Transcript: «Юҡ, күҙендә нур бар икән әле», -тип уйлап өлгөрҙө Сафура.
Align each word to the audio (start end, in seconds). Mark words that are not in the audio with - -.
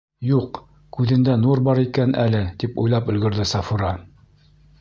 «Юҡ, 0.27 0.55
күҙендә 0.97 1.35
нур 1.43 1.61
бар 1.69 1.81
икән 1.83 2.17
әле», 2.23 2.41
-тип 2.65 2.83
уйлап 2.85 3.15
өлгөрҙө 3.15 3.49
Сафура. 3.55 3.93